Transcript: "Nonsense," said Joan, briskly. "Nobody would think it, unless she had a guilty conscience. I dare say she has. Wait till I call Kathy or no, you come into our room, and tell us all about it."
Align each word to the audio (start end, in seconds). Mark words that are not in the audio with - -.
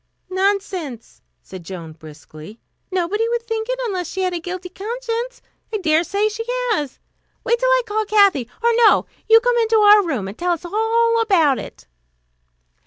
"Nonsense," 0.31 1.21
said 1.43 1.63
Joan, 1.63 1.93
briskly. 1.93 2.59
"Nobody 2.91 3.29
would 3.29 3.43
think 3.43 3.69
it, 3.69 3.77
unless 3.85 4.09
she 4.09 4.23
had 4.23 4.33
a 4.33 4.39
guilty 4.39 4.69
conscience. 4.69 5.43
I 5.71 5.77
dare 5.77 6.03
say 6.03 6.27
she 6.27 6.43
has. 6.71 6.97
Wait 7.43 7.59
till 7.59 7.69
I 7.69 7.83
call 7.85 8.05
Kathy 8.07 8.49
or 8.63 8.71
no, 8.77 9.05
you 9.29 9.39
come 9.39 9.57
into 9.59 9.75
our 9.77 10.01
room, 10.03 10.27
and 10.27 10.35
tell 10.35 10.53
us 10.53 10.65
all 10.65 11.21
about 11.21 11.59
it." 11.59 11.85